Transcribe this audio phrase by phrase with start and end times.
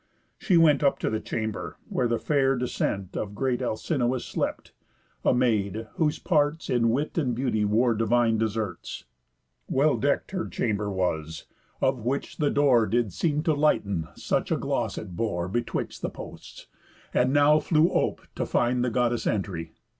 [0.39, 4.73] She went Up to the chamber, where the fair descent Of great Alcinous slept;
[5.23, 9.05] a maid, whose parts In wit and beauty wore divine deserts.
[9.69, 11.45] Well deck'd her chamber was;
[11.81, 16.09] of which the door Did seem to lighten, such a gloss it bore Betwixt the
[16.09, 16.65] posts,
[17.13, 19.71] and now flew ope to find The Goddess entry.